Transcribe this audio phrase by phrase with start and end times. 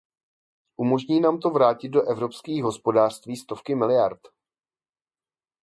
[0.77, 4.19] Umožní nám to vrátit do evropských hospodářství stovky miliard.